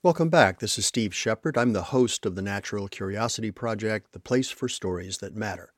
[0.00, 0.60] Welcome back.
[0.60, 1.58] This is Steve Shepard.
[1.58, 5.72] I'm the host of the Natural Curiosity Project, the place for stories that matter.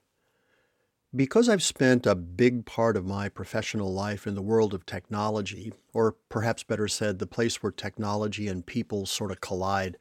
[1.17, 5.73] Because I've spent a big part of my professional life in the world of technology,
[5.95, 9.97] or perhaps better said, the place where technology and people sort of collide,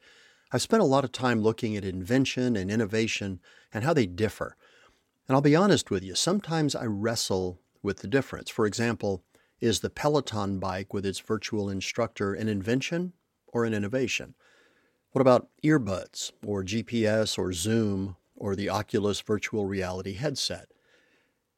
[0.52, 3.40] I've spent a lot of time looking at invention and innovation
[3.74, 4.58] and how they differ.
[5.30, 8.50] And I'll be honest with you, sometimes I wrestle with the difference.
[8.50, 9.24] For example,
[9.62, 13.14] is the Peloton bike with its virtual instructor an invention
[13.52, 14.36] or an innovation?
[15.12, 20.68] What about earbuds or GPS or Zoom or the Oculus virtual reality headset?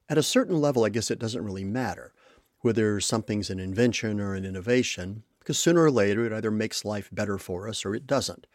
[0.09, 2.13] At a certain level, I guess it doesn't really matter
[2.61, 7.09] whether something's an invention or an innovation, because sooner or later it either makes life
[7.11, 8.45] better for us or it doesn't.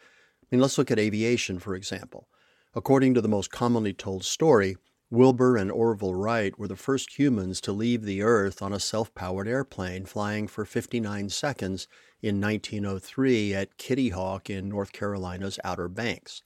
[0.41, 2.27] I mean, let's look at aviation, for example.
[2.73, 4.77] According to the most commonly told story,
[5.09, 9.13] Wilbur and Orville Wright were the first humans to leave the Earth on a self
[9.15, 11.87] powered airplane flying for 59 seconds
[12.21, 16.43] in 1903 at Kitty Hawk in North Carolina's Outer Banks.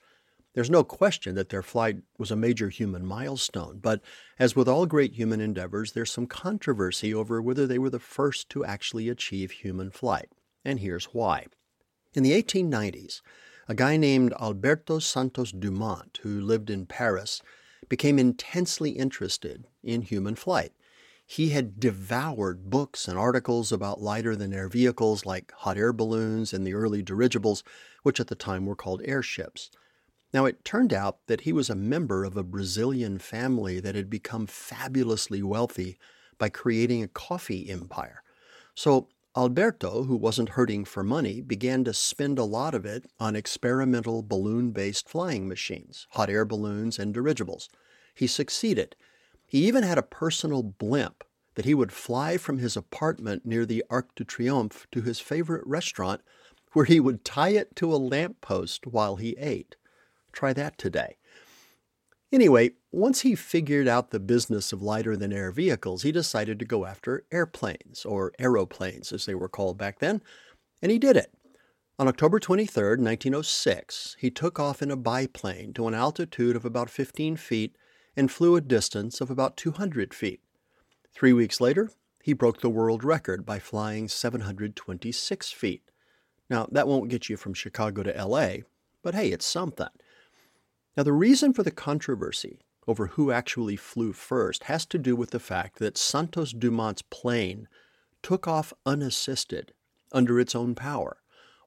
[0.53, 3.99] There's no question that their flight was a major human milestone, but
[4.37, 8.47] as with all great human endeavors, there's some controversy over whether they were the first
[8.49, 10.29] to actually achieve human flight.
[10.63, 11.47] And here's why.
[12.13, 13.21] In the 1890s,
[13.67, 17.41] a guy named Alberto Santos Dumont, who lived in Paris,
[17.91, 20.71] became intensely interested in human flight.
[21.25, 26.53] He had devoured books and articles about lighter than air vehicles like hot air balloons
[26.53, 27.65] and the early dirigibles,
[28.03, 29.69] which at the time were called airships.
[30.33, 34.09] Now, it turned out that he was a member of a Brazilian family that had
[34.09, 35.97] become fabulously wealthy
[36.37, 38.23] by creating a coffee empire.
[38.73, 43.35] So, Alberto, who wasn't hurting for money, began to spend a lot of it on
[43.35, 47.69] experimental balloon based flying machines, hot air balloons, and dirigibles.
[48.13, 48.95] He succeeded
[49.51, 53.83] he even had a personal blimp that he would fly from his apartment near the
[53.89, 56.21] Arc de Triomphe to his favorite restaurant,
[56.71, 59.75] where he would tie it to a lamppost while he ate.
[60.31, 61.17] Try that today.
[62.31, 66.65] Anyway, once he figured out the business of lighter than air vehicles, he decided to
[66.65, 70.21] go after airplanes, or aeroplanes as they were called back then,
[70.81, 71.33] and he did it.
[71.99, 76.89] On October 23, 1906, he took off in a biplane to an altitude of about
[76.89, 77.75] 15 feet
[78.15, 80.39] and flew a distance of about 200 feet.
[81.13, 81.91] Three weeks later,
[82.23, 85.83] he broke the world record by flying 726 feet.
[86.49, 88.63] Now, that won't get you from Chicago to LA,
[89.03, 89.87] but hey, it's something.
[90.97, 95.29] Now, the reason for the controversy over who actually flew first has to do with
[95.29, 97.67] the fact that Santos Dumont's plane
[98.21, 99.73] took off unassisted
[100.11, 101.17] under its own power,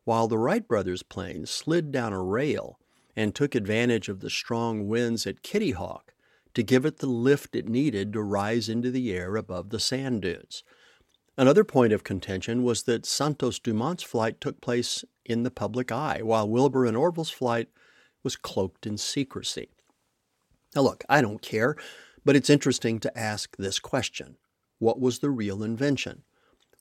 [0.04, 2.78] while the Wright brothers' plane slid down a rail
[3.16, 6.12] and took advantage of the strong winds at Kitty Hawk
[6.52, 10.22] to give it the lift it needed to rise into the air above the sand
[10.22, 10.62] dunes.
[11.36, 16.20] Another point of contention was that Santos Dumont's flight took place in the public eye,
[16.22, 17.68] while Wilbur and Orville's flight
[18.24, 19.68] was cloaked in secrecy.
[20.74, 21.76] Now, look, I don't care,
[22.24, 24.36] but it's interesting to ask this question
[24.78, 26.22] What was the real invention?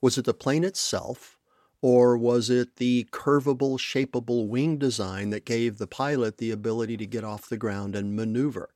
[0.01, 1.37] Was it the plane itself,
[1.81, 7.05] or was it the curvable, shapeable wing design that gave the pilot the ability to
[7.05, 8.69] get off the ground and maneuver?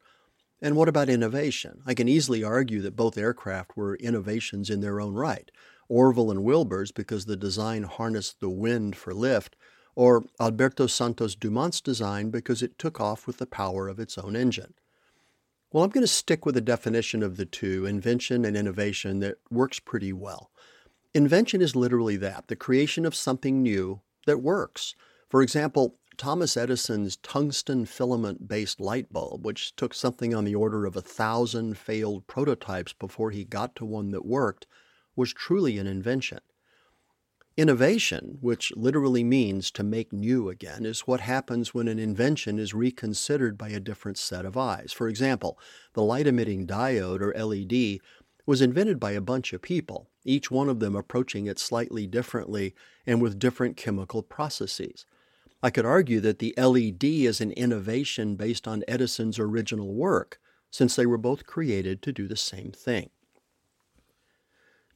[0.62, 1.82] And what about innovation?
[1.86, 5.52] I can easily argue that both aircraft were innovations in their own right.
[5.88, 9.56] Orville and Wilbur's because the design harnessed the wind for lift,
[9.98, 14.36] or Alberto Santos Dumont's design because it took off with the power of its own
[14.36, 14.76] engine.
[15.72, 19.40] Well, I'm going to stick with the definition of the two, invention and innovation, that
[19.50, 20.52] works pretty well.
[21.16, 24.94] Invention is literally that the creation of something new that works.
[25.30, 30.86] For example, Thomas Edison's tungsten filament based light bulb, which took something on the order
[30.86, 34.68] of a thousand failed prototypes before he got to one that worked,
[35.16, 36.40] was truly an invention.
[37.58, 42.76] Innovation, which literally means to make new again, is what happens when an invention is
[42.76, 44.94] reconsidered by a different set of eyes.
[44.94, 45.58] For example,
[45.94, 48.00] the light emitting diode, or LED,
[48.46, 52.76] was invented by a bunch of people, each one of them approaching it slightly differently
[53.08, 55.08] and with different chemical processes.
[55.64, 60.40] I could argue that the LED is an innovation based on Edison's original work,
[60.70, 63.10] since they were both created to do the same thing.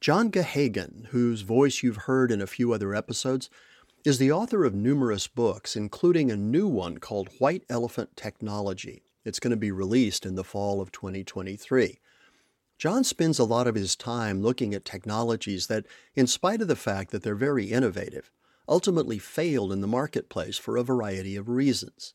[0.02, 3.48] John Geoghegan, whose voice you've heard in a few other episodes,
[4.04, 9.04] is the author of numerous books, including a new one called White Elephant Technology.
[9.24, 12.00] It's going to be released in the fall of 2023.
[12.78, 16.74] John spends a lot of his time looking at technologies that, in spite of the
[16.74, 18.32] fact that they're very innovative,
[18.68, 22.12] ultimately failed in the marketplace for a variety of reasons.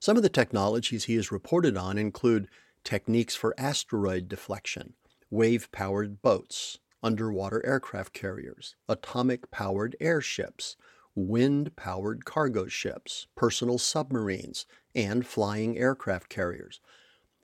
[0.00, 2.48] Some of the technologies he has reported on include
[2.82, 4.94] techniques for asteroid deflection,
[5.30, 10.76] wave powered boats, underwater aircraft carriers, atomic powered airships,
[11.14, 16.80] wind powered cargo ships, personal submarines, and flying aircraft carriers.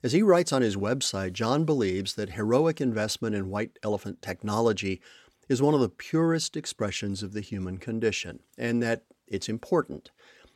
[0.03, 5.01] As he writes on his website, John believes that heroic investment in white elephant technology
[5.49, 10.11] is one of the purest expressions of the human condition, and that it's important.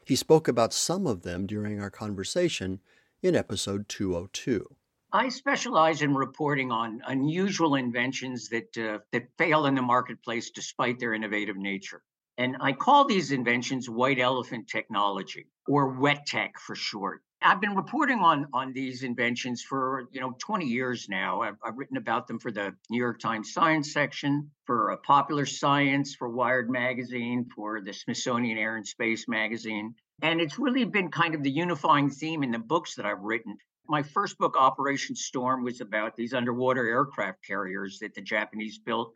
[0.05, 2.81] He spoke about some of them during our conversation
[3.23, 4.77] in episode 202.
[5.13, 11.01] I specialize in reporting on unusual inventions that uh, that fail in the marketplace despite
[11.01, 12.03] their innovative nature.
[12.39, 17.23] And I call these inventions white elephant technology or WETech for short.
[17.43, 21.41] I've been reporting on on these inventions for you know 20 years now.
[21.41, 26.15] I've, I've written about them for the New York Times Science section, for Popular Science,
[26.15, 31.35] for Wired magazine, for the Smithsonian Air and Space magazine, and it's really been kind
[31.35, 33.57] of the unifying theme in the books that I've written.
[33.91, 39.13] My first book, Operation Storm, was about these underwater aircraft carriers that the Japanese built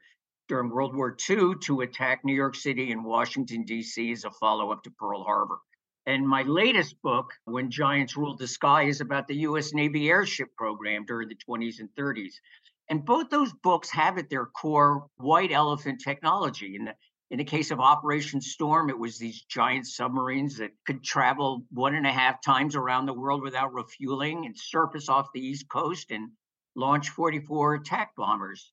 [0.49, 4.11] during World War II to attack New York City and Washington, D.C.
[4.11, 5.61] as a follow up to Pearl Harbor.
[6.07, 9.73] And my latest book, When Giants Ruled the Sky, is about the U.S.
[9.73, 12.33] Navy airship program during the 20s and 30s.
[12.91, 16.75] And both those books have at their core white elephant technology.
[16.75, 16.95] In the,
[17.31, 21.95] in the case of Operation Storm, it was these giant submarines that could travel one
[21.95, 26.11] and a half times around the world without refueling and surface off the East Coast
[26.11, 26.31] and
[26.77, 28.73] launch 44 attack bombers.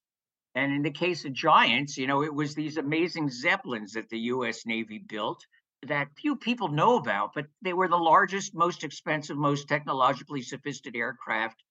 [0.54, 4.20] And in the case of giants, you know, it was these amazing zeppelins that the
[4.20, 5.46] US Navy built
[5.88, 11.00] that few people know about, but they were the largest, most expensive, most technologically sophisticated
[11.00, 11.64] aircraft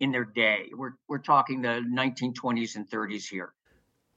[0.00, 0.70] in their day.
[0.74, 3.54] We're, we're talking the 1920s and 30s here.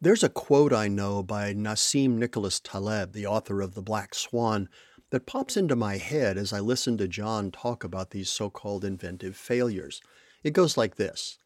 [0.05, 4.69] There's a quote I know by Nassim Nicholas Taleb, the author of The Black Swan,
[5.09, 8.85] that pops into my head as I listen to John talk about these so called
[8.85, 10.01] inventive failures.
[10.43, 11.39] It goes like this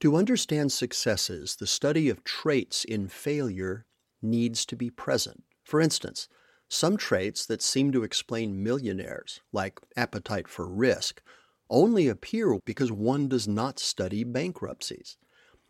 [0.00, 3.84] to understand successes, the study of traits in failure
[4.22, 5.44] needs to be present.
[5.62, 6.28] For instance,
[6.70, 11.20] some traits that seem to explain millionaires, like appetite for risk,
[11.68, 15.18] only appear because one does not study bankruptcies.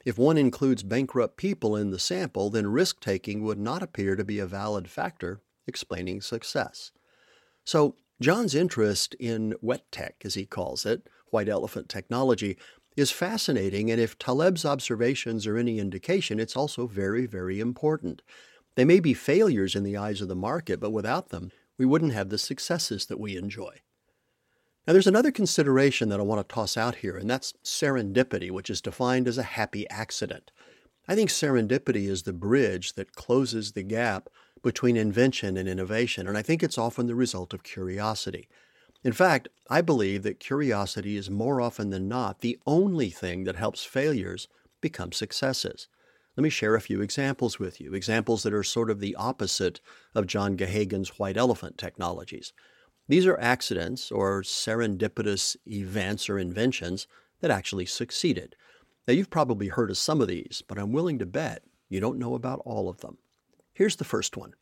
[0.04, 4.24] If one includes bankrupt people in the sample, then risk taking would not appear to
[4.24, 6.90] be a valid factor explaining success.
[7.64, 12.56] So, John's interest in WETech, as he calls it, white elephant technology,
[12.96, 18.22] is fascinating, and if Taleb's observations are any indication, it's also very, very important.
[18.74, 22.12] They may be failures in the eyes of the market, but without them, we wouldn't
[22.12, 23.80] have the successes that we enjoy.
[24.86, 28.68] Now, there's another consideration that I want to toss out here, and that's serendipity, which
[28.68, 30.50] is defined as a happy accident.
[31.06, 34.28] I think serendipity is the bridge that closes the gap
[34.62, 38.48] between invention and innovation, and I think it's often the result of curiosity.
[39.04, 43.56] In fact, I believe that curiosity is more often than not the only thing that
[43.56, 44.48] helps failures
[44.80, 45.86] become successes.
[46.36, 49.80] Let me share a few examples with you, examples that are sort of the opposite
[50.14, 52.52] of John Geoghegan's white elephant technologies.
[53.12, 57.06] These are accidents or serendipitous events or inventions
[57.40, 58.56] that actually succeeded.
[59.06, 62.18] Now, you've probably heard of some of these, but I'm willing to bet you don't
[62.18, 63.18] know about all of them.
[63.74, 64.54] Here's the first one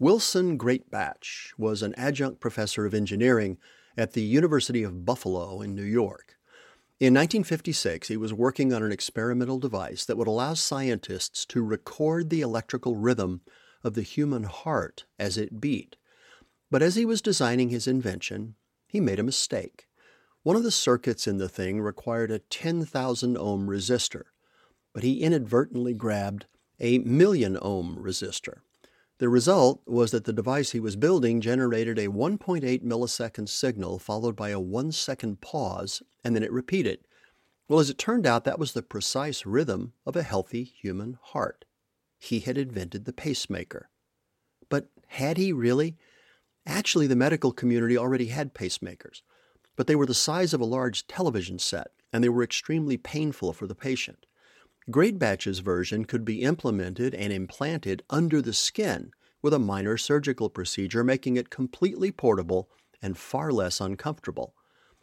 [0.00, 3.56] Wilson Greatbatch was an adjunct professor of engineering
[3.96, 6.38] at the University of Buffalo in New York.
[6.98, 12.30] In 1956, he was working on an experimental device that would allow scientists to record
[12.30, 13.42] the electrical rhythm
[13.84, 15.94] of the human heart as it beat.
[16.70, 18.54] But as he was designing his invention,
[18.86, 19.88] he made a mistake.
[20.42, 24.24] One of the circuits in the thing required a 10,000 ohm resistor,
[24.92, 26.46] but he inadvertently grabbed
[26.78, 28.60] a million ohm resistor.
[29.18, 34.34] The result was that the device he was building generated a 1.8 millisecond signal followed
[34.34, 37.00] by a one second pause, and then it repeated.
[37.68, 41.66] Well, as it turned out, that was the precise rhythm of a healthy human heart.
[42.18, 43.90] He had invented the pacemaker.
[44.70, 45.98] But had he really?
[46.70, 49.22] Actually, the medical community already had pacemakers,
[49.74, 53.52] but they were the size of a large television set, and they were extremely painful
[53.52, 54.24] for the patient.
[54.88, 59.10] Greatbatch's version could be implemented and implanted under the skin
[59.42, 62.70] with a minor surgical procedure, making it completely portable
[63.02, 64.54] and far less uncomfortable.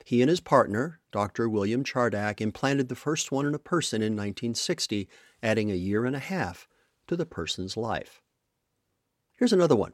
[0.06, 1.50] He and his partner, Dr.
[1.50, 5.10] William Chardak, implanted the first one in a person in 1960,
[5.44, 6.66] adding a year and a half
[7.08, 8.22] to the person's life.
[9.38, 9.92] Here's another one.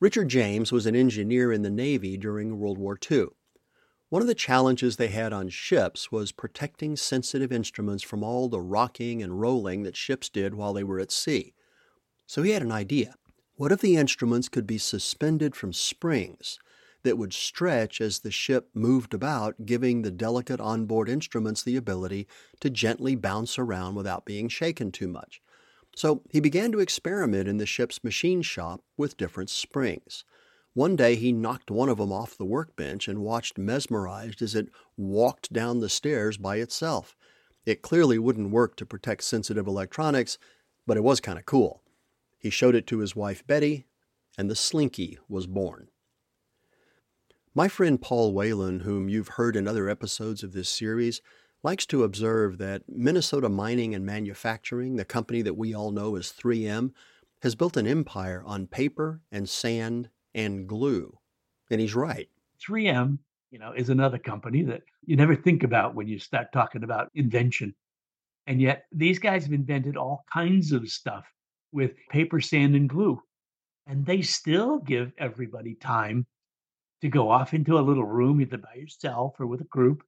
[0.00, 3.26] Richard James was an engineer in the Navy during World War II.
[4.08, 8.62] One of the challenges they had on ships was protecting sensitive instruments from all the
[8.62, 11.52] rocking and rolling that ships did while they were at sea.
[12.26, 13.14] So he had an idea.
[13.56, 16.58] What if the instruments could be suspended from springs
[17.02, 22.26] that would stretch as the ship moved about, giving the delicate onboard instruments the ability
[22.60, 25.42] to gently bounce around without being shaken too much?
[25.94, 30.24] So he began to experiment in the ship's machine shop with different springs.
[30.72, 34.68] One day he knocked one of them off the workbench and watched mesmerized as it
[34.96, 37.16] walked down the stairs by itself.
[37.66, 40.38] It clearly wouldn't work to protect sensitive electronics,
[40.86, 41.82] but it was kind of cool.
[42.38, 43.86] He showed it to his wife Betty,
[44.38, 45.88] and the Slinky was born.
[47.52, 51.20] My friend Paul Whalen, whom you've heard in other episodes of this series,
[51.62, 56.32] likes to observe that Minnesota Mining and Manufacturing, the company that we all know as
[56.32, 56.92] 3M,
[57.42, 61.18] has built an empire on paper and sand and glue.
[61.70, 62.28] And he's right.
[62.66, 63.18] 3M,
[63.50, 67.10] you know, is another company that you never think about when you start talking about
[67.14, 67.74] invention.
[68.46, 71.24] And yet these guys have invented all kinds of stuff
[71.72, 73.20] with paper, sand, and glue.
[73.86, 76.26] And they still give everybody time
[77.00, 80.02] to go off into a little room, either by yourself or with a group,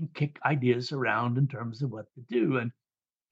[0.00, 2.58] and kick ideas around in terms of what to do.
[2.58, 2.72] And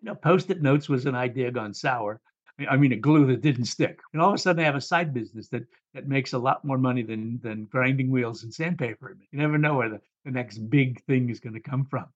[0.01, 2.21] you know, post-it notes was an idea gone sour.
[2.69, 4.01] I mean, a glue that didn't stick.
[4.13, 5.63] And all of a sudden, I have a side business that
[5.95, 9.17] that makes a lot more money than than grinding wheels and sandpaper.
[9.31, 12.07] You never know where the, the next big thing is going to come from.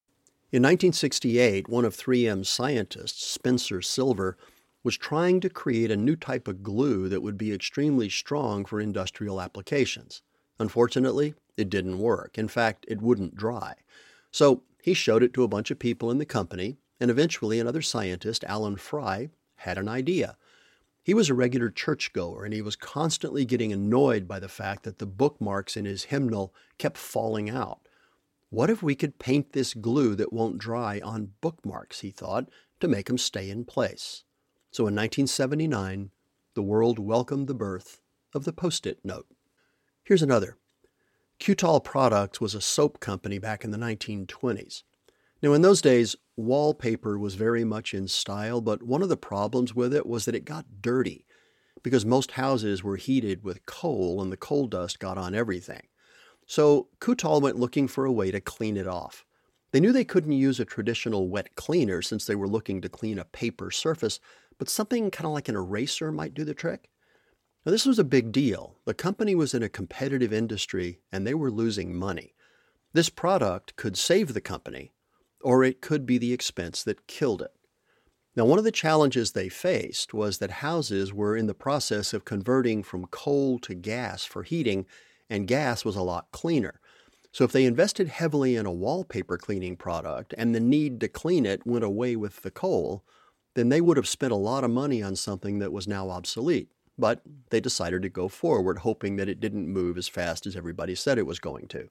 [0.51, 4.37] In 1968, one of 3M's scientists, Spencer Silver,
[4.85, 8.81] was trying to create a new type of glue that would be extremely strong for
[8.81, 10.23] industrial applications.
[10.59, 12.37] Unfortunately, it didn't work.
[12.37, 13.75] In fact, it wouldn't dry.
[14.33, 17.83] So he showed it to a bunch of people in the company, and eventually another
[17.83, 20.37] scientist, Alan Fry, had an idea.
[21.05, 24.99] He was a regular churchgoer, and he was constantly getting annoyed by the fact that
[24.99, 27.87] the bookmarks in his hymnal kept falling out.
[28.51, 32.49] What if we could paint this glue that won't dry on bookmarks, he thought,
[32.81, 34.25] to make them stay in place?
[34.71, 36.11] So in 1979,
[36.55, 38.01] the world welcomed the birth
[38.35, 39.27] of the Post it note.
[40.05, 40.57] Here's another.
[41.43, 44.85] Kutol Products was a soap company back in the 1920s.
[45.43, 49.75] Now, in those days, wallpaper was very much in style, but one of the problems
[49.75, 51.27] with it was that it got dirty
[51.83, 55.83] because most houses were heated with coal and the coal dust got on everything.
[56.47, 59.25] So Kutol went looking for a way to clean it off.
[59.73, 63.19] They knew they couldn't use a traditional wet cleaner since they were looking to clean
[63.19, 64.21] a paper surface,
[64.59, 66.89] but something kind of like an eraser might do the trick.
[67.65, 68.75] Now, this was a big deal.
[68.87, 72.35] The company was in a competitive industry and they were losing money.
[72.93, 74.93] This product could save the company,
[75.41, 77.53] or it could be the expense that killed it.
[78.35, 82.25] Now, one of the challenges they faced was that houses were in the process of
[82.25, 84.85] converting from coal to gas for heating,
[85.31, 86.81] and gas was a lot cleaner.
[87.31, 91.47] So, if they invested heavily in a wallpaper cleaning product and the need to clean
[91.47, 93.05] it went away with the coal,
[93.55, 96.69] then they would have spent a lot of money on something that was now obsolete
[96.99, 100.95] but they decided to go forward, hoping that it didn't move as fast as everybody
[100.95, 101.89] said it was going to.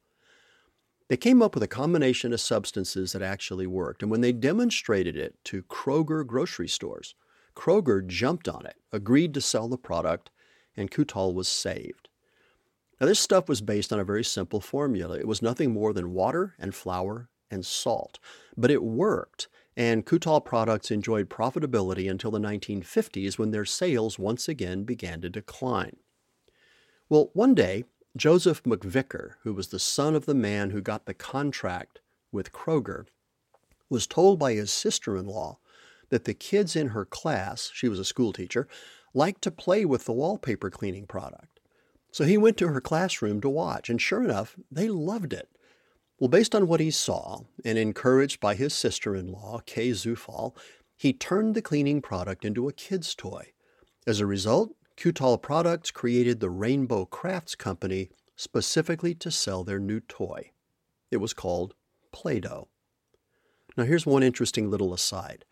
[1.10, 5.18] They came up with a combination of substances that actually worked, and when they demonstrated
[5.18, 7.16] it to Kroger grocery stores,
[7.56, 10.32] Kroger jumped on it, agreed to sell the product,
[10.78, 12.08] and Kutol was saved.
[13.00, 15.18] Now, this stuff was based on a very simple formula.
[15.18, 18.20] It was nothing more than water and flour and salt,
[18.56, 19.50] but it worked
[19.82, 25.28] and Kutol products enjoyed profitability until the 1950s when their sales once again began to
[25.28, 25.96] decline.
[27.10, 27.86] Well, one day,
[28.16, 32.00] Joseph McVicker, who was the son of the man who got the contract
[32.32, 33.08] with Kroger,
[33.90, 35.58] was told by his sister in law
[36.10, 38.68] that the kids in her class, she was a school teacher,
[39.16, 41.60] liked to play with the wallpaper cleaning product.
[42.12, 45.50] So he went to her classroom to watch, and sure enough, they loved it.
[46.22, 50.56] Well, based on what he saw, and encouraged by his sister in law, Kay Zufall,
[50.96, 53.54] he turned the cleaning product into a kid's toy.
[54.06, 60.00] As a result, Kutol Products created the Rainbow Crafts Company specifically to sell their new
[60.00, 60.52] toy.
[61.10, 61.74] It was called
[62.12, 62.68] Play Doh.
[63.76, 65.44] Now, here's one interesting little aside.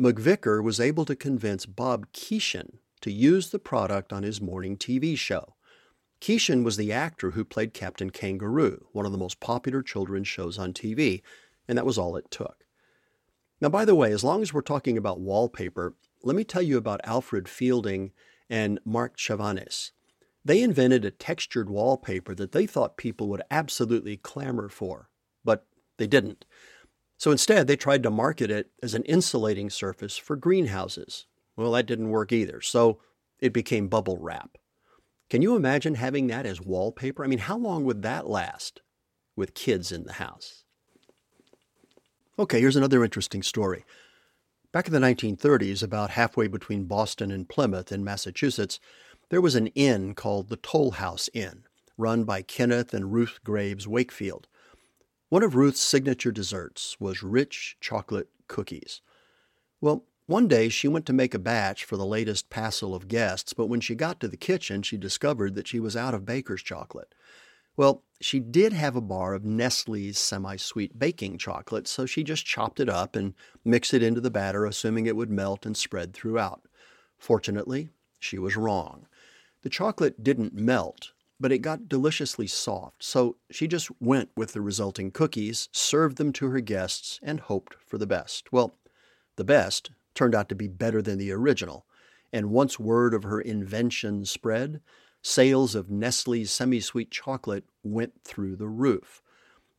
[0.00, 5.16] McVicker was able to convince Bob Keeshan to use the product on his morning TV
[5.16, 5.54] show.
[6.20, 10.58] Keeshan was the actor who played Captain Kangaroo, one of the most popular children's shows
[10.58, 11.22] on TV,
[11.68, 12.64] and that was all it took.
[13.60, 16.76] Now, by the way, as long as we're talking about wallpaper, let me tell you
[16.76, 18.12] about Alfred Fielding
[18.50, 19.92] and Marc Chavannes.
[20.44, 25.10] They invented a textured wallpaper that they thought people would absolutely clamor for,
[25.44, 25.66] but
[25.98, 26.44] they didn't.
[27.16, 31.26] So instead, they tried to market it as an insulating surface for greenhouses.
[31.56, 33.00] Well, that didn't work either, so
[33.40, 34.56] it became bubble wrap.
[35.30, 37.22] Can you imagine having that as wallpaper?
[37.22, 38.80] I mean, how long would that last
[39.36, 40.64] with kids in the house?
[42.38, 43.84] Okay, here's another interesting story.
[44.72, 48.80] Back in the 1930s, about halfway between Boston and Plymouth in Massachusetts,
[49.28, 51.64] there was an inn called the Toll House Inn,
[51.98, 54.46] run by Kenneth and Ruth Graves Wakefield.
[55.28, 59.02] One of Ruth's signature desserts was rich chocolate cookies.
[59.80, 63.54] Well, One day she went to make a batch for the latest passel of guests,
[63.54, 66.62] but when she got to the kitchen, she discovered that she was out of baker's
[66.62, 67.14] chocolate.
[67.78, 72.44] Well, she did have a bar of Nestle's semi sweet baking chocolate, so she just
[72.44, 73.32] chopped it up and
[73.64, 76.60] mixed it into the batter, assuming it would melt and spread throughout.
[77.16, 79.06] Fortunately, she was wrong.
[79.62, 84.60] The chocolate didn't melt, but it got deliciously soft, so she just went with the
[84.60, 88.52] resulting cookies, served them to her guests, and hoped for the best.
[88.52, 88.74] Well,
[89.36, 91.86] the best turned out to be better than the original,
[92.32, 94.80] and once word of her invention spread,
[95.22, 99.22] sales of Nestle's semi sweet chocolate went through the roof.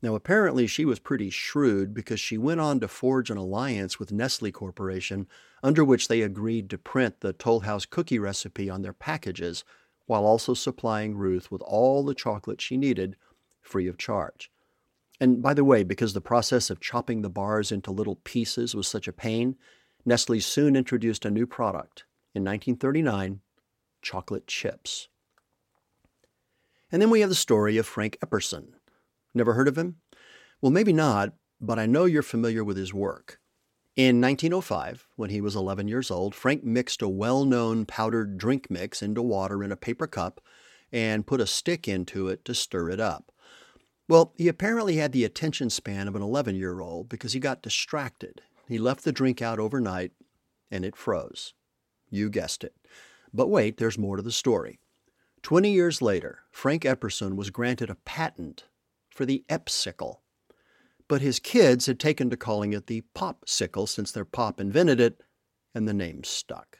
[0.01, 4.13] Now, apparently, she was pretty shrewd because she went on to forge an alliance with
[4.13, 5.27] Nestle Corporation,
[5.61, 9.65] under which they agreed to print the Toll House cookie recipe on their packages,
[10.05, 13.17] while also supplying Ruth with all the chocolate she needed
[13.61, 14.49] free of charge.
[15.19, 18.87] And by the way, because the process of chopping the bars into little pieces was
[18.87, 19.57] such a pain,
[20.05, 22.05] Nestle soon introduced a new product.
[22.33, 23.41] In 1939,
[24.01, 25.09] chocolate chips.
[26.91, 28.73] And then we have the story of Frank Epperson.
[29.33, 29.97] Never heard of him?
[30.61, 33.39] Well, maybe not, but I know you're familiar with his work.
[33.95, 38.69] In 1905, when he was 11 years old, Frank mixed a well known powdered drink
[38.69, 40.39] mix into water in a paper cup
[40.91, 43.31] and put a stick into it to stir it up.
[44.07, 47.61] Well, he apparently had the attention span of an 11 year old because he got
[47.61, 48.41] distracted.
[48.69, 50.11] He left the drink out overnight
[50.69, 51.55] and it froze.
[52.11, 52.75] You guessed it.
[53.33, 54.79] But wait, there's more to the story.
[55.41, 58.65] Twenty years later, Frank Epperson was granted a patent
[59.09, 60.17] for the Epsicle.
[61.07, 65.19] But his kids had taken to calling it the Popsicle since their pop invented it,
[65.73, 66.77] and the name stuck.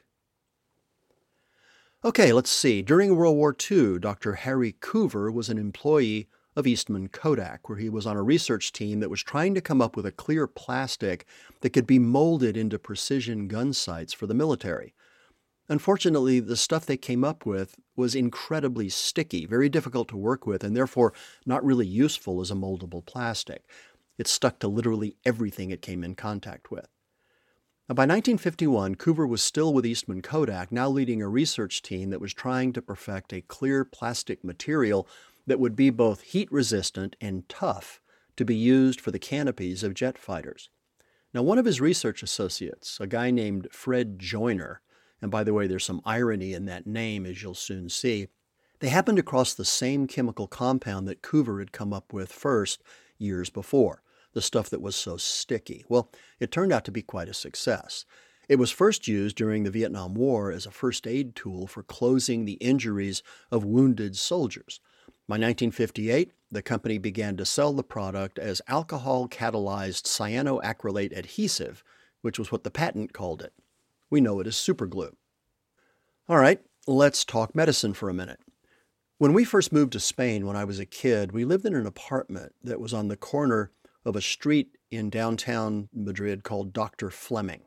[2.04, 2.82] Okay, let's see.
[2.82, 4.34] During World War II, Dr.
[4.34, 9.00] Harry Coover was an employee of Eastman Kodak, where he was on a research team
[9.00, 11.24] that was trying to come up with a clear plastic
[11.60, 14.94] that could be molded into precision gun sights for the military.
[15.68, 20.64] Unfortunately, the stuff they came up with was incredibly sticky, very difficult to work with,
[20.64, 21.12] and therefore
[21.46, 23.64] not really useful as a moldable plastic.
[24.18, 26.88] It stuck to literally everything it came in contact with.
[27.88, 32.20] Now, by 1951, Coover was still with Eastman Kodak, now leading a research team that
[32.20, 35.08] was trying to perfect a clear plastic material
[35.46, 38.00] that would be both heat resistant and tough
[38.36, 40.70] to be used for the canopies of jet fighters.
[41.32, 44.80] Now, one of his research associates, a guy named Fred Joyner,
[45.22, 48.28] and by the way, there's some irony in that name, as you'll soon see.
[48.80, 52.82] They happened across the same chemical compound that Coover had come up with first
[53.18, 55.84] years before, the stuff that was so sticky.
[55.88, 58.06] Well, it turned out to be quite a success.
[58.48, 62.44] It was first used during the Vietnam War as a first aid tool for closing
[62.44, 63.22] the injuries
[63.52, 64.80] of wounded soldiers.
[65.30, 71.84] By 1958, the company began to sell the product as alcohol catalyzed cyanoacrylate adhesive,
[72.20, 73.52] which was what the patent called it.
[74.10, 75.14] We know it as superglue.
[76.28, 78.40] All right, let's talk medicine for a minute.
[79.18, 81.86] When we first moved to Spain when I was a kid, we lived in an
[81.86, 83.70] apartment that was on the corner
[84.04, 87.08] of a street in downtown Madrid called Dr.
[87.08, 87.60] Fleming.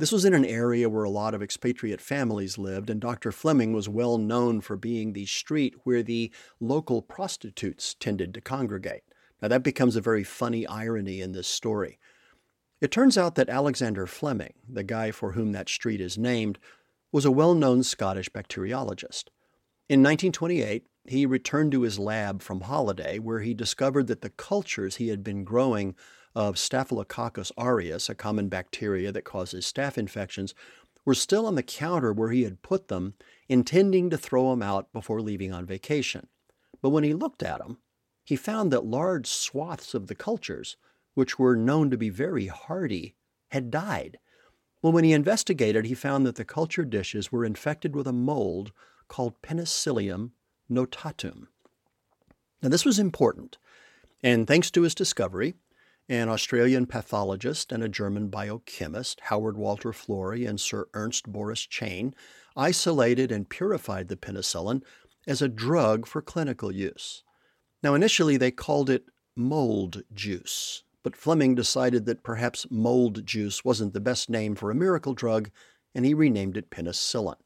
[0.00, 3.30] This was in an area where a lot of expatriate families lived, and Dr.
[3.30, 9.02] Fleming was well known for being the street where the local prostitutes tended to congregate.
[9.42, 11.98] Now, that becomes a very funny irony in this story.
[12.80, 16.58] It turns out that Alexander Fleming, the guy for whom that street is named,
[17.12, 19.24] was a well known Scottish bacteriologist.
[19.86, 24.96] In 1928, he returned to his lab from holiday where he discovered that the cultures
[24.96, 25.94] he had been growing
[26.34, 30.54] of Staphylococcus aureus, a common bacteria that causes staph infections,
[31.04, 33.14] were still on the counter where he had put them,
[33.48, 36.28] intending to throw them out before leaving on vacation.
[36.82, 37.78] But when he looked at them,
[38.24, 40.76] he found that large swaths of the cultures
[41.14, 43.16] which were known to be very hardy,
[43.50, 44.18] had died.
[44.80, 48.72] Well, when he investigated, he found that the culture dishes were infected with a mold
[49.08, 50.32] called Penicillium
[50.70, 51.48] notatum.
[52.62, 53.58] Now, this was important,
[54.22, 55.54] and thanks to his discovery,
[56.10, 62.16] an Australian pathologist and a German biochemist, Howard Walter Florey and Sir Ernst Boris Chain,
[62.56, 64.82] isolated and purified the penicillin
[65.28, 67.22] as a drug for clinical use.
[67.80, 69.04] Now, initially, they called it
[69.36, 74.74] mold juice, but Fleming decided that perhaps mold juice wasn't the best name for a
[74.74, 75.48] miracle drug,
[75.94, 77.36] and he renamed it penicillin.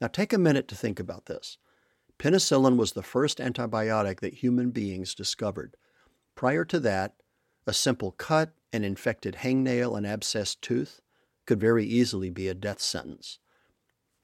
[0.00, 1.58] Now, take a minute to think about this.
[2.18, 5.76] Penicillin was the first antibiotic that human beings discovered.
[6.34, 7.12] Prior to that,
[7.68, 11.00] a simple cut, an infected hangnail, an abscessed tooth
[11.46, 13.38] could very easily be a death sentence.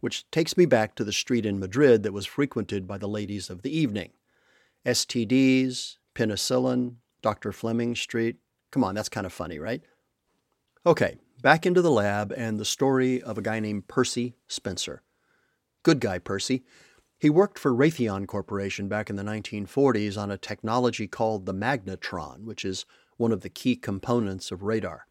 [0.01, 3.49] Which takes me back to the street in Madrid that was frequented by the ladies
[3.49, 4.11] of the evening.
[4.85, 7.53] STDs, penicillin, Dr.
[7.53, 8.37] Fleming Street,
[8.75, 9.85] Come on, that's kind of funny, right?
[10.85, 15.03] Okay, back into the lab and the story of a guy named Percy Spencer.
[15.85, 16.65] Good guy, Percy.
[17.17, 22.43] He worked for Raytheon Corporation back in the 1940s on a technology called the magnetron,
[22.43, 22.85] which is
[23.17, 25.07] one of the key components of radar.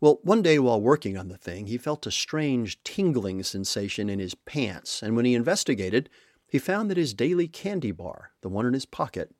[0.00, 4.20] Well, one day while working on the thing, he felt a strange tingling sensation in
[4.20, 6.08] his pants, and when he investigated,
[6.46, 9.34] he found that his daily candy bar, the one in his pocket,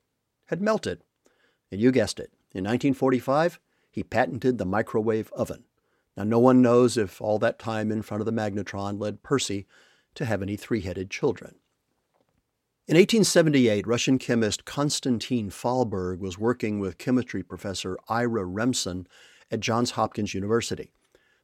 [0.47, 1.01] had melted.
[1.71, 5.63] And you guessed it, in 1945, he patented the microwave oven.
[6.17, 9.65] Now, no one knows if all that time in front of the magnetron led Percy
[10.15, 11.55] to have any three headed children.
[12.89, 19.05] In 1878, Russian chemist Konstantin Fahlberg was working with chemistry professor Ira Remsen
[19.51, 20.91] at Johns Hopkins University.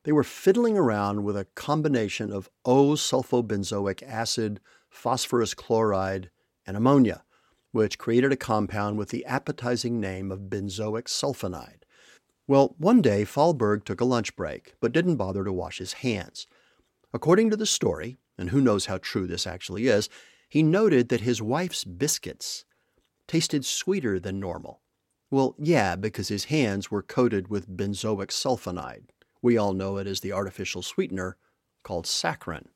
[0.06, 6.32] They were fiddling around with a combination of O-sulfobenzoic acid, phosphorus chloride,
[6.66, 7.24] and ammonia,
[7.72, 11.84] which created a compound with the appetizing name of benzoic sulfimide.
[12.48, 16.48] Well, one day Fahlberg took a lunch break, but didn't bother to wash his hands.
[17.14, 20.10] According to the story, and who knows how true this actually is,
[20.50, 22.66] he noted that his wife's biscuits
[23.28, 24.82] tasted sweeter than normal.
[25.32, 29.10] Well, yeah, because his hands were coated with benzoic sulfimide.
[29.42, 31.38] We all know it as the artificial sweetener
[31.84, 32.68] called saccharin.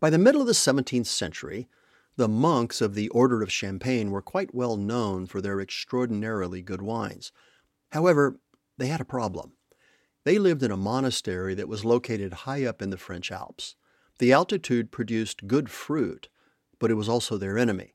[0.00, 1.68] By the middle of the 17th century,
[2.16, 6.82] the monks of the Order of Champagne were quite well known for their extraordinarily good
[6.82, 7.32] wines.
[7.92, 8.40] However,
[8.76, 9.52] they had a problem.
[10.24, 13.76] They lived in a monastery that was located high up in the French Alps.
[14.18, 16.28] The altitude produced good fruit,
[16.80, 17.94] but it was also their enemy.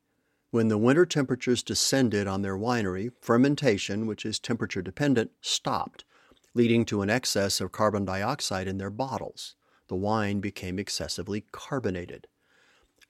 [0.52, 6.06] When the winter temperatures descended on their winery, fermentation, which is temperature dependent, stopped,
[6.54, 9.56] leading to an excess of carbon dioxide in their bottles.
[9.90, 12.28] The wine became excessively carbonated.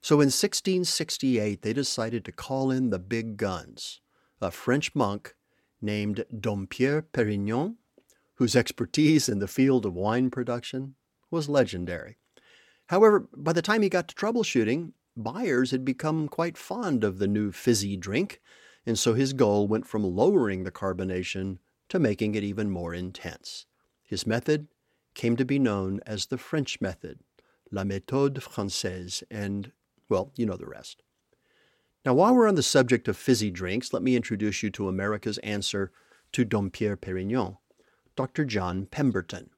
[0.01, 4.01] So in 1668, they decided to call in the big guns.
[4.41, 5.35] A French monk
[5.81, 7.75] named Dom Pierre Perignon,
[8.35, 10.95] whose expertise in the field of wine production
[11.31, 12.17] was legendary.
[12.87, 17.27] However, by the time he got to troubleshooting, buyers had become quite fond of the
[17.27, 18.41] new fizzy drink,
[18.85, 21.57] and so his goal went from lowering the carbonation
[21.89, 23.65] to making it even more intense.
[24.03, 24.67] His method
[25.13, 27.19] came to be known as the French method,
[27.71, 29.71] la méthode française, and,
[30.09, 31.01] well, you know the rest.
[32.05, 35.39] Now, while we're on the subject of fizzy drinks, let me introduce you to America's
[35.39, 35.91] answer
[36.33, 37.57] to Dom Pierre Perignon,
[38.15, 38.45] Dr.
[38.45, 39.49] John Pemberton.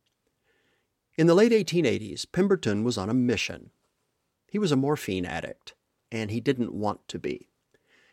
[1.17, 3.71] In the late 1880s, Pemberton was on a mission
[4.49, 5.73] he was a morphine addict,
[6.11, 7.49] and he didn't want to be.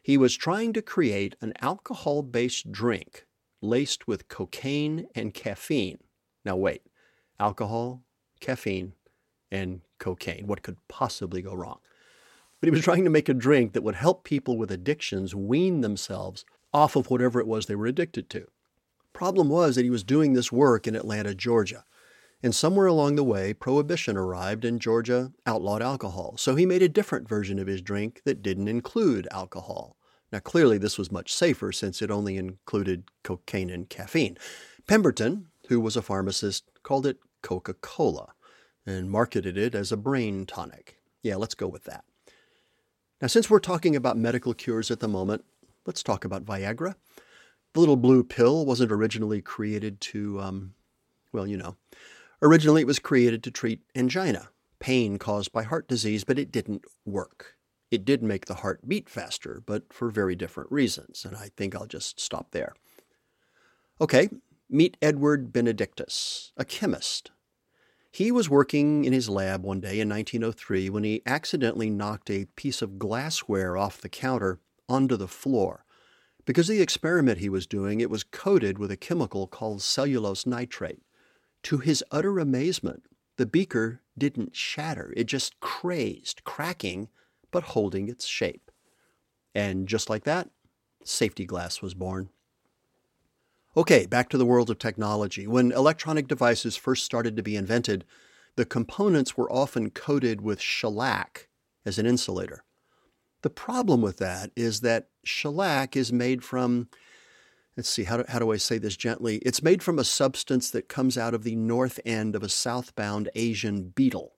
[0.02, 3.26] He was trying to create an alcohol based drink
[3.62, 5.98] laced with cocaine and caffeine.
[6.44, 6.82] Now, wait,
[7.40, 8.02] alcohol,
[8.40, 8.92] caffeine,
[9.50, 10.46] and cocaine.
[10.46, 11.78] What could possibly go wrong?
[12.60, 15.80] But he was trying to make a drink that would help people with addictions wean
[15.80, 18.48] themselves off of whatever it was they were addicted to.
[19.12, 21.84] Problem was that he was doing this work in Atlanta, Georgia.
[22.44, 26.34] And somewhere along the way, Prohibition arrived and Georgia outlawed alcohol.
[26.36, 29.96] So he made a different version of his drink that didn't include alcohol.
[30.30, 34.36] Now, clearly, this was much safer since it only included cocaine and caffeine.
[34.86, 38.34] Pemberton, who was a pharmacist, called it Coca Cola
[38.84, 40.98] and marketed it as a brain tonic.
[41.22, 42.04] Yeah, let's go with that.
[43.22, 45.46] Now, since we're talking about medical cures at the moment,
[45.86, 46.96] let's talk about Viagra.
[47.72, 50.74] The little blue pill wasn't originally created to, um,
[51.32, 51.76] well, you know,
[52.44, 56.84] Originally, it was created to treat angina, pain caused by heart disease, but it didn't
[57.06, 57.56] work.
[57.90, 61.74] It did make the heart beat faster, but for very different reasons, and I think
[61.74, 62.74] I'll just stop there.
[63.98, 64.28] Okay,
[64.68, 67.30] meet Edward Benedictus, a chemist.
[68.12, 72.44] He was working in his lab one day in 1903 when he accidentally knocked a
[72.56, 75.86] piece of glassware off the counter onto the floor.
[76.44, 80.44] Because of the experiment he was doing, it was coated with a chemical called cellulose
[80.44, 81.00] nitrate.
[81.64, 83.04] To his utter amazement,
[83.36, 85.12] the beaker didn't shatter.
[85.16, 87.08] It just crazed, cracking,
[87.50, 88.70] but holding its shape.
[89.54, 90.50] And just like that,
[91.04, 92.28] safety glass was born.
[93.76, 95.46] Okay, back to the world of technology.
[95.46, 98.04] When electronic devices first started to be invented,
[98.56, 101.48] the components were often coated with shellac
[101.84, 102.62] as an insulator.
[103.42, 106.88] The problem with that is that shellac is made from
[107.76, 109.36] let's see, how do, how do I say this gently?
[109.38, 113.28] It's made from a substance that comes out of the north end of a southbound
[113.34, 114.34] Asian beetle.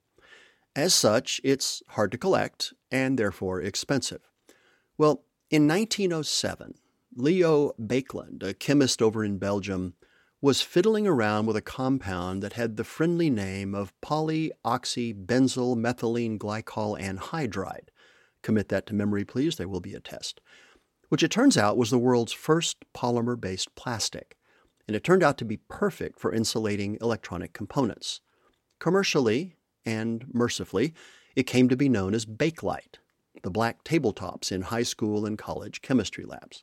[0.74, 4.30] As such, it's hard to collect and therefore expensive.
[4.98, 6.74] Well, in 1907,
[7.14, 9.94] Leo Baekeland, a chemist over in Belgium,
[10.42, 17.00] was fiddling around with a compound that had the friendly name of polyoxybenzyl methylene glycol
[17.00, 17.88] anhydride.
[18.42, 19.56] Commit that to memory, please.
[19.56, 20.40] There will be a test
[21.08, 24.36] which it turns out was the world's first polymer based plastic.
[24.88, 28.20] and it turned out to be perfect for insulating electronic components.
[28.78, 30.94] Commercially, and mercifully,
[31.34, 32.98] it came to be known as Bakelite,
[33.42, 36.62] the black tabletops in high school and college chemistry labs.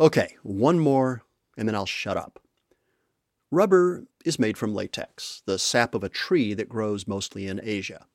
[0.00, 1.22] Okay, one more,
[1.56, 2.40] and then I'll shut up.
[3.50, 8.06] Rubber is made from latex, the sap of a tree that grows mostly in Asia.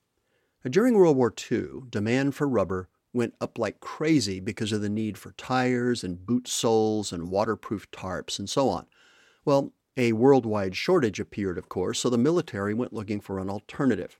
[0.69, 5.17] During World War II, demand for rubber went up like crazy because of the need
[5.17, 8.85] for tires and boot soles and waterproof tarps and so on.
[9.43, 14.17] Well, a worldwide shortage appeared, of course, so the military went looking for an alternative.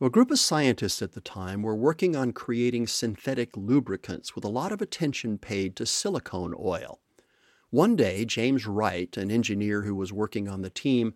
[0.00, 4.48] A group of scientists at the time were working on creating synthetic lubricants with a
[4.48, 7.00] lot of attention paid to silicone oil.
[7.70, 11.14] One day, James Wright, an engineer who was working on the team,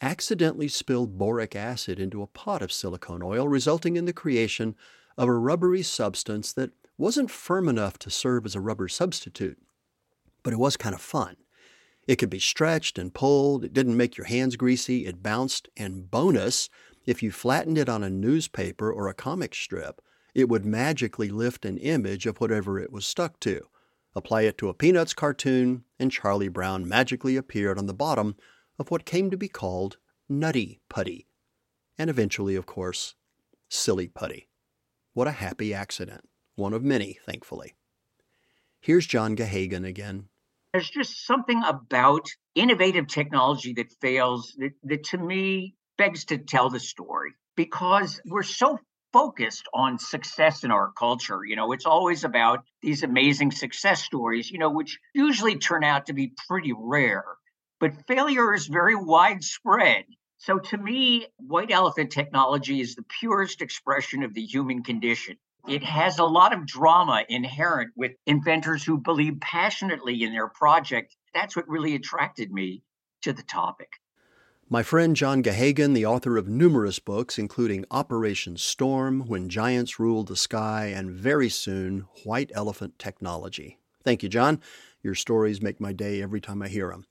[0.00, 4.76] accidentally spilled boric acid into a pot of silicone oil, resulting in the creation
[5.20, 9.58] of a rubbery substance that wasn't firm enough to serve as a rubber substitute,
[10.42, 11.36] but it was kind of fun.
[12.08, 16.10] It could be stretched and pulled, it didn't make your hands greasy, it bounced, and
[16.10, 16.70] bonus,
[17.04, 20.00] if you flattened it on a newspaper or a comic strip,
[20.34, 23.66] it would magically lift an image of whatever it was stuck to.
[24.16, 28.36] Apply it to a Peanuts cartoon, and Charlie Brown magically appeared on the bottom
[28.78, 29.98] of what came to be called
[30.30, 31.26] Nutty Putty,
[31.98, 33.16] and eventually, of course,
[33.68, 34.46] Silly Putty.
[35.20, 36.26] What a happy accident.
[36.56, 37.74] One of many, thankfully.
[38.80, 40.30] Here's John Geoghegan again.
[40.72, 46.70] There's just something about innovative technology that fails that, that to me begs to tell
[46.70, 48.78] the story because we're so
[49.12, 51.40] focused on success in our culture.
[51.44, 56.06] You know, it's always about these amazing success stories, you know, which usually turn out
[56.06, 57.26] to be pretty rare,
[57.78, 60.06] but failure is very widespread.
[60.40, 65.36] So to me, white elephant technology is the purest expression of the human condition.
[65.68, 71.14] It has a lot of drama inherent with inventors who believe passionately in their project.
[71.34, 72.82] That's what really attracted me
[73.20, 73.90] to the topic.
[74.70, 80.28] My friend John Geoghegan, the author of numerous books, including Operation Storm, When Giants Ruled
[80.28, 83.78] the Sky, and very soon, White Elephant Technology.
[84.04, 84.62] Thank you, John.
[85.02, 87.04] Your stories make my day every time I hear them.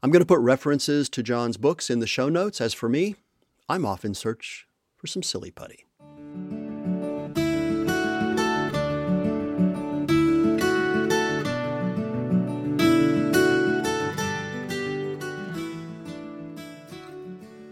[0.00, 2.60] I'm going to put references to John's books in the show notes.
[2.60, 3.16] As for me,
[3.68, 5.86] I'm off in search for some silly putty.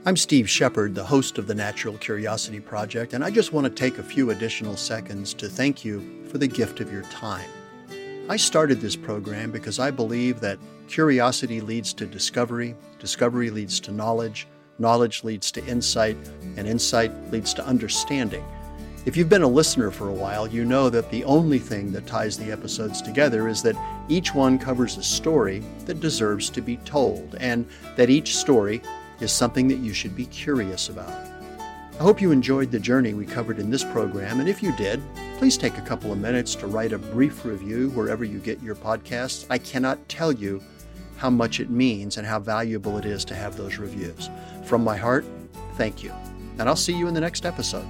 [0.05, 3.71] I'm Steve Shepard, the host of the Natural Curiosity Project, and I just want to
[3.71, 7.49] take a few additional seconds to thank you for the gift of your time.
[8.29, 13.93] I started this program because I believe that curiosity leads to discovery, discovery leads to
[13.93, 14.47] knowledge,
[14.79, 16.17] knowledge leads to insight,
[16.57, 18.45] and insight leads to understanding.
[19.07, 22.07] If you've been a listener for a while, you know that the only thing that
[22.07, 23.77] ties the episodes together is that
[24.09, 28.83] each one covers a story that deserves to be told, and that each story
[29.21, 31.13] is something that you should be curious about.
[31.99, 35.01] I hope you enjoyed the journey we covered in this program, and if you did,
[35.39, 38.75] please take a couple of minutes to write a brief review wherever you get your
[38.75, 39.47] podcasts.
[39.49, 40.61] I cannot tell you
[41.17, 44.31] how much it means and how valuable it is to have those reviews.
[44.65, 45.25] From my heart,
[45.77, 46.13] thank you.
[46.59, 47.87] And I'll see you in the next episode.